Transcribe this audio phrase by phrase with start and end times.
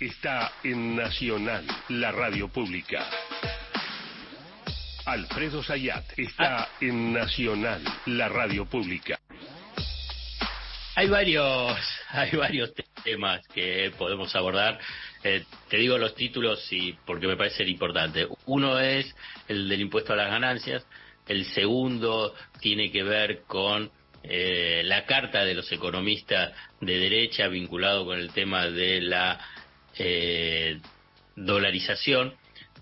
[0.00, 3.08] está en Nacional, la radio pública.
[5.04, 6.68] Alfredo Sayat está Ah.
[6.80, 9.18] en Nacional, la radio pública.
[10.94, 11.78] Hay varios,
[12.10, 12.72] hay varios
[13.04, 14.78] temas que podemos abordar.
[15.24, 18.28] Eh, te digo los títulos y porque me parecen importantes.
[18.46, 19.14] Uno es
[19.48, 20.86] el del impuesto a las ganancias.
[21.26, 23.90] El segundo tiene que ver con
[24.22, 29.38] eh, la carta de los economistas de derecha vinculado con el tema de la
[29.96, 30.80] eh,
[31.36, 32.34] dolarización.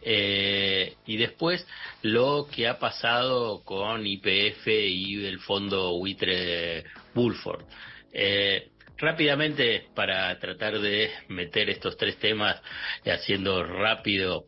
[0.03, 1.67] Eh, y después
[2.03, 6.85] lo que ha pasado con IPF y el fondo buitre
[7.15, 7.65] Bulford.
[8.13, 12.61] Eh, rápidamente, para tratar de meter estos tres temas,
[13.05, 14.45] eh, haciendo rápido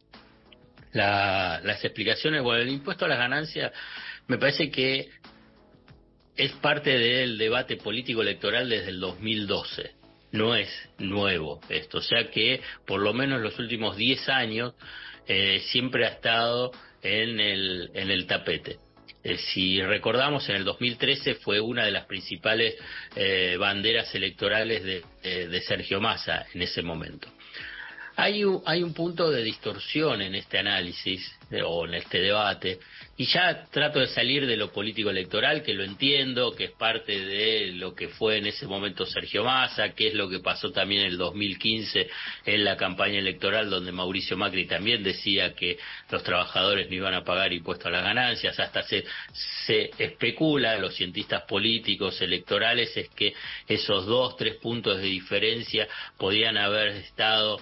[0.92, 3.72] la- las explicaciones, bueno, el impuesto a las ganancias
[4.28, 5.08] me parece que
[6.36, 9.97] es parte del debate político electoral desde el 2012.
[10.32, 10.68] No es
[10.98, 14.74] nuevo esto, sea que por lo menos los últimos 10 años
[15.26, 16.70] eh, siempre ha estado
[17.02, 18.76] en el, en el tapete.
[19.24, 22.76] Eh, si recordamos, en el 2013 fue una de las principales
[23.16, 27.28] eh, banderas electorales de, de- de Sergio Massa en ese momento.
[28.20, 32.80] Hay un, hay un punto de distorsión en este análisis o en este debate
[33.16, 37.16] y ya trato de salir de lo político electoral, que lo entiendo, que es parte
[37.16, 41.02] de lo que fue en ese momento Sergio Massa, que es lo que pasó también
[41.02, 42.08] en el 2015
[42.46, 45.78] en la campaña electoral donde Mauricio Macri también decía que
[46.10, 49.04] los trabajadores no iban a pagar impuestos a las ganancias, hasta se,
[49.64, 53.32] se especula, los cientistas políticos electorales, es que
[53.68, 57.60] esos dos, tres puntos de diferencia podían haber estado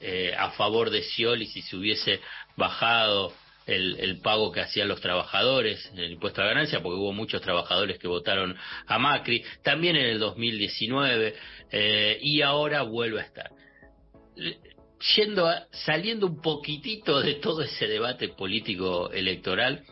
[0.00, 2.20] eh, a favor de Scioli si se hubiese
[2.56, 3.32] bajado
[3.66, 7.40] el, el pago que hacían los trabajadores, el impuesto a la ganancia, porque hubo muchos
[7.42, 11.34] trabajadores que votaron a Macri, también en el 2019,
[11.72, 13.50] eh, y ahora vuelve a estar.
[15.16, 19.82] Yendo a- saliendo un poquitito de todo ese debate político electoral,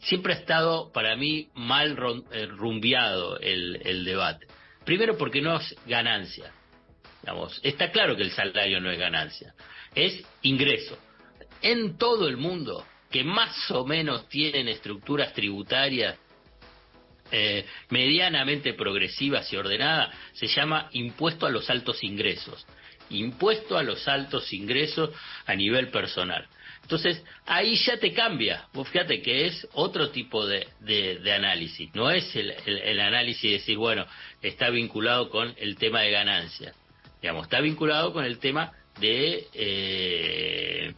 [0.00, 1.96] siempre ha estado para mí mal
[2.32, 4.46] eh, rumbeado el, el debate.
[4.84, 6.52] Primero porque no es ganancia.
[7.62, 9.54] Está claro que el salario no es ganancia,
[9.94, 10.98] es ingreso.
[11.62, 16.16] En todo el mundo, que más o menos tienen estructuras tributarias
[17.32, 22.64] eh, medianamente progresivas y ordenadas, se llama impuesto a los altos ingresos.
[23.10, 25.10] Impuesto a los altos ingresos
[25.46, 26.46] a nivel personal.
[26.82, 28.68] Entonces, ahí ya te cambia.
[28.72, 30.66] Vos fíjate que es otro tipo de,
[31.34, 31.92] análisis.
[31.94, 34.06] No es el, el- el análisis de decir, bueno,
[34.42, 36.76] está vinculado con el tema de ganancias.
[37.26, 38.70] Digamos, está vinculado con el tema
[39.00, 40.94] de, eh,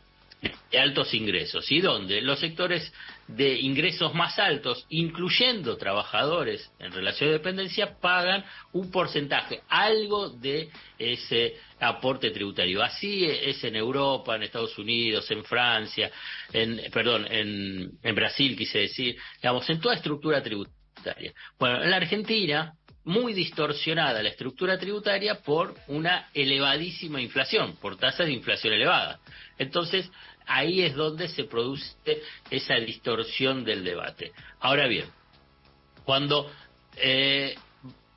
[0.78, 1.72] altos ingresos.
[1.72, 2.20] ¿Y dónde?
[2.20, 2.92] Los sectores
[3.28, 8.44] de ingresos más altos, incluyendo trabajadores en relación de dependencia, pagan
[8.74, 10.68] un porcentaje, algo de
[10.98, 12.82] ese aporte tributario.
[12.82, 16.10] Así es en Europa, en Estados Unidos, en Francia,
[16.52, 21.32] en, perdón, en, en Brasil, quise decir, digamos, en toda estructura tributaria.
[21.58, 22.74] Bueno, en la Argentina,
[23.08, 29.18] muy distorsionada la estructura tributaria por una elevadísima inflación, por tasas de inflación elevadas.
[29.56, 30.10] Entonces,
[30.46, 31.94] ahí es donde se produce
[32.50, 34.32] esa distorsión del debate.
[34.60, 35.06] Ahora bien,
[36.04, 36.52] cuando
[36.98, 37.54] eh,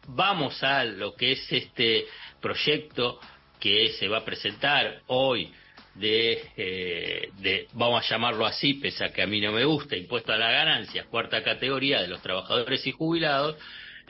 [0.09, 2.07] vamos a lo que es este
[2.41, 3.17] proyecto
[3.61, 5.53] que se va a presentar hoy
[5.95, 9.95] de, eh, de, vamos a llamarlo así, pese a que a mí no me gusta,
[9.95, 13.55] impuesto a las ganancias, cuarta categoría de los trabajadores y jubilados,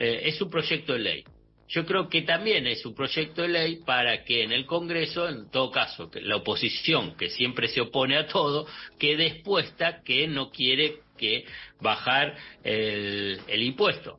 [0.02, 1.24] eh, es un proyecto de ley.
[1.68, 5.48] Yo creo que también es un proyecto de ley para que en el Congreso, en
[5.48, 8.66] todo caso, que la oposición, que siempre se opone a todo,
[8.98, 11.44] quede expuesta que no quiere que
[11.80, 14.18] bajar el, el impuesto.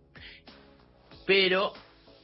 [1.27, 1.73] Pero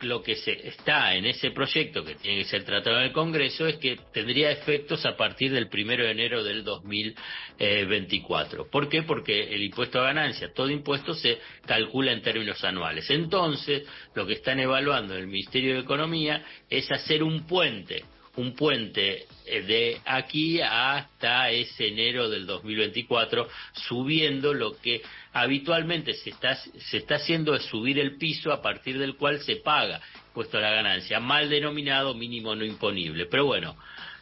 [0.02, 3.68] lo que se está en ese proyecto que tiene que ser tratado en el Congreso
[3.68, 8.70] es que tendría efectos a partir del primero de enero del 2024.
[8.70, 9.04] ¿Por qué?
[9.04, 13.10] Porque el impuesto a ganancias, todo impuesto se calcula en términos anuales.
[13.10, 18.04] Entonces, lo que están evaluando el Ministerio de Economía es hacer un puente
[18.36, 23.48] un puente eh, de aquí hasta ese enero del 2024,
[23.88, 25.02] subiendo lo que
[25.34, 29.58] habitualmente se está, se está haciendo es subir el piso a partir del cual se
[29.58, 30.02] paga
[30.34, 33.26] puesto a la ganancia, mal denominado mínimo no imponible.
[33.26, 33.76] Pero bueno,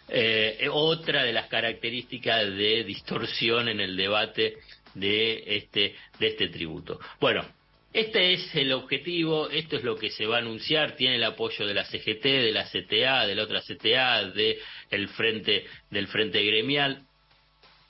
[0.09, 4.57] eh, otra de las características de distorsión en el debate
[4.93, 6.99] de este, de este tributo.
[7.19, 7.45] Bueno,
[7.97, 11.65] este es el objetivo, esto es lo que se va a anunciar, tiene el apoyo
[11.65, 14.59] de la CGT, de la CTA, de la otra CTA, de
[14.91, 17.07] el frente, del Frente Gremial,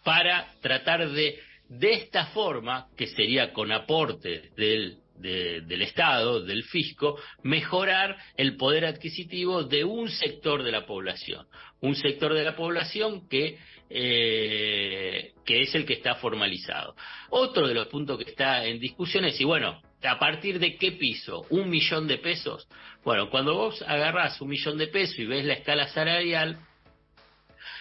[0.06, 1.38] para tratar de,
[1.68, 8.86] de esta forma, que sería con aporte del del Estado, del fisco, mejorar el poder
[8.86, 11.48] adquisitivo de un sector de la población.
[11.82, 13.58] Un sector de la población que,
[13.90, 16.96] eh, que es el que está formalizado.
[17.30, 20.94] Otro de los puntos que está en discusión es, y bueno, ¿a partir de qué
[20.94, 21.46] piso?
[21.50, 22.68] ¿Un millón de pesos?
[23.04, 26.60] Bueno, cuando vos agarrás un millón de pesos y ves la escala salarial,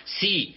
[0.05, 0.57] si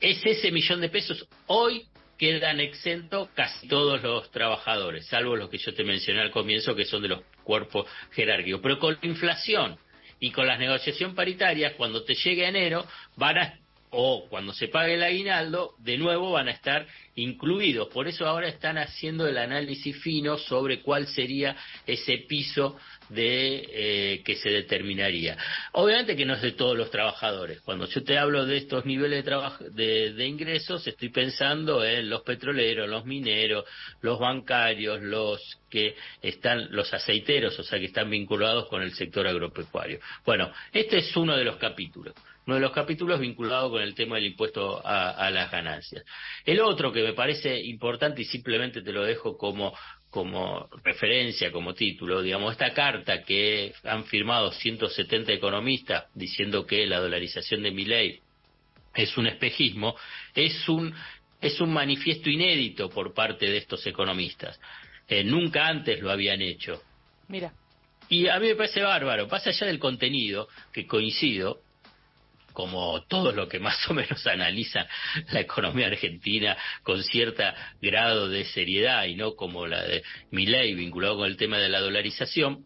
[0.00, 1.86] es ese millón de pesos, hoy
[2.22, 6.84] quedan exentos casi todos los trabajadores, salvo los que yo te mencioné al comienzo, que
[6.84, 8.60] son de los cuerpos jerárquicos.
[8.62, 9.76] Pero con la inflación
[10.20, 12.86] y con las negociaciones paritarias, cuando te llegue enero,
[13.16, 13.58] van a
[13.92, 17.88] o cuando se pague el aguinaldo, de nuevo van a estar incluidos.
[17.88, 21.54] Por eso ahora están haciendo el análisis fino sobre cuál sería
[21.86, 22.78] ese piso
[23.10, 25.36] de eh, que se determinaría.
[25.72, 27.60] Obviamente que no es de todos los trabajadores.
[27.60, 32.88] Cuando yo te hablo de estos niveles de, de, ingresos, estoy pensando en los petroleros,
[32.88, 33.66] los mineros,
[34.00, 39.26] los bancarios, los que están, los aceiteros, o sea, que están vinculados con el sector
[39.26, 40.00] agropecuario.
[40.24, 42.14] Bueno, este es uno de los capítulos
[42.46, 46.04] uno de los capítulos vinculado con el tema del impuesto a, las ganancias.
[46.44, 49.72] El otro que me parece importante y simplemente te lo dejo como,
[50.10, 56.98] como referencia, como título, digamos, esta carta que han firmado 170 economistas diciendo que la
[56.98, 58.20] dolarización de mi ley
[58.94, 59.94] es un espejismo,
[60.34, 60.92] es un,
[61.40, 64.60] es un manifiesto inédito por parte de estos economistas.
[65.08, 66.82] Eh, nunca antes lo habían hecho.
[67.28, 67.52] Mira.
[68.08, 71.60] Y a mí me parece bárbaro, pasa allá del contenido, que coincido,
[72.52, 74.86] como todo lo que más o menos analiza
[75.30, 77.42] la economía argentina con cierto
[77.80, 81.80] grado de seriedad y no como la de Milei vinculado con el tema de la
[81.80, 82.64] dolarización,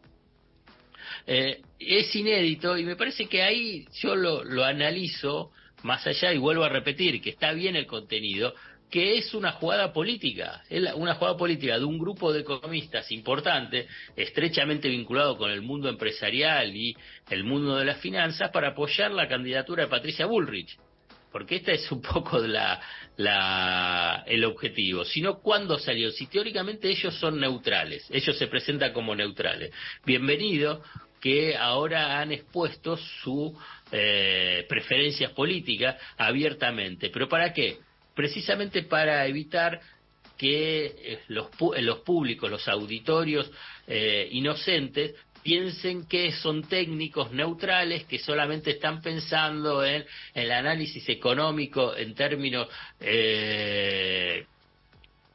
[1.27, 5.50] eh, es inédito y me parece que ahí yo lo, lo analizo
[5.83, 8.55] más allá y vuelvo a repetir que está bien el contenido,
[8.91, 13.88] que es una jugada política, es una jugada política de un grupo de economistas importante,
[14.15, 16.97] estrechamente vinculado con el mundo empresarial y
[17.31, 20.79] el mundo de las finanzas, para apoyar la candidatura de Patricia Bullrich.
[21.33, 22.81] Porque este es un poco la,
[23.17, 25.05] la, el objetivo.
[25.05, 26.11] Sino, ¿cuándo salió?
[26.11, 29.73] Si teóricamente ellos son neutrales, ellos se presentan como neutrales.
[30.05, 30.83] Bienvenido
[31.21, 33.59] que ahora han expuesto su
[33.91, 37.11] eh, preferencias políticas abiertamente.
[37.11, 37.79] ¿Pero para qué?
[38.16, 39.80] Precisamente para evitar
[40.36, 43.48] que eh, los, eh, los públicos, los auditorios
[43.86, 50.04] eh, inocentes, piensen que son técnicos neutrales que solamente están pensando en,
[50.34, 52.66] el análisis económico en términos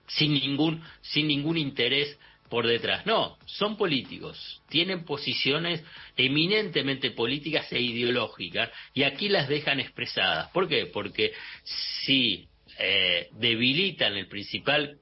[0.08, 2.20] sin ningún sin ningún interés
[2.50, 3.06] por detrás.
[3.06, 5.82] No, son políticos, tienen posiciones
[6.18, 10.50] eminentemente políticas e ideológicas y aquí las dejan expresadas.
[10.50, 10.88] ¿Por qué?
[10.88, 11.32] Porque
[11.64, 12.50] si
[12.80, 15.00] eh, debilitan el principal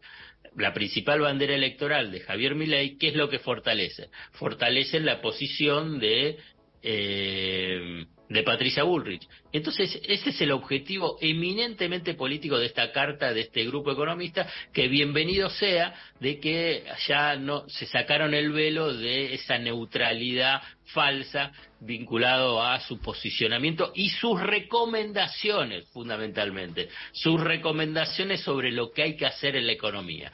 [0.55, 4.09] la principal bandera electoral de Javier Milei, ¿qué es lo que fortalece?
[4.31, 6.37] Fortalece la posición de
[6.81, 9.27] eh, de Patricia Bullrich.
[9.51, 14.87] Entonces, ese es el objetivo eminentemente político de esta carta de este grupo economista, que
[14.87, 22.63] bienvenido sea de que ya no se sacaron el velo de esa neutralidad falsa vinculado
[22.63, 29.55] a su posicionamiento y sus recomendaciones, fundamentalmente, sus recomendaciones sobre lo que hay que hacer
[29.55, 30.31] en la economía.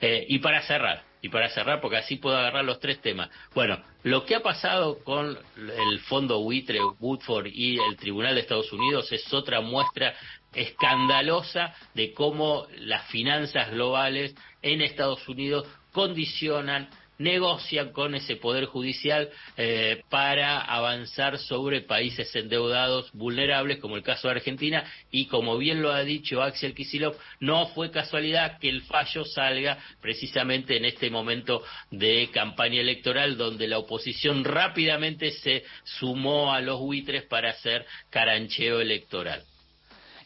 [0.00, 3.30] Eh, y para cerrar, y para cerrar, porque así puedo agarrar los tres temas.
[3.54, 8.72] Bueno, lo que ha pasado con el fondo buitre, Woodford y el Tribunal de Estados
[8.72, 10.14] Unidos es otra muestra
[10.52, 19.30] escandalosa de cómo las finanzas globales en Estados Unidos condicionan negocian con ese poder judicial
[19.56, 25.82] eh, para avanzar sobre países endeudados vulnerables como el caso de Argentina y como bien
[25.82, 31.10] lo ha dicho Axel Kisilov no fue casualidad que el fallo salga precisamente en este
[31.10, 37.86] momento de campaña electoral donde la oposición rápidamente se sumó a los buitres para hacer
[38.10, 39.42] carancheo electoral.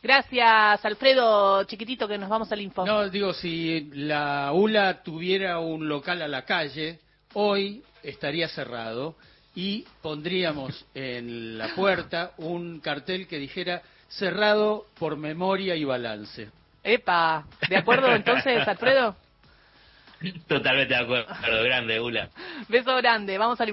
[0.02, 2.86] Gracias, Alfredo Chiquitito, que nos vamos al info.
[2.86, 6.98] No, digo, si la ULA tuviera un local a la calle,
[7.34, 9.14] hoy estaría cerrado
[9.54, 16.48] y pondríamos en la puerta un cartel que dijera cerrado por memoria y balance.
[16.82, 19.14] Epa, ¿de acuerdo entonces, Alfredo?
[20.48, 22.30] Totalmente de acuerdo, grande, ULA.
[22.68, 23.68] Beso grande, vamos al